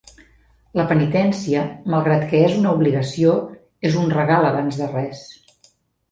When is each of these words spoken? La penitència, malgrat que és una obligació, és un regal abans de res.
La 0.79 0.83
penitència, 0.91 1.65
malgrat 1.95 2.23
que 2.31 2.39
és 2.45 2.55
una 2.61 2.71
obligació, 2.77 3.33
és 3.91 3.99
un 4.05 4.09
regal 4.15 4.47
abans 4.49 4.79
de 4.81 4.89
res. 4.95 5.21